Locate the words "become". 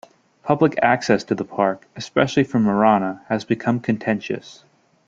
3.45-3.79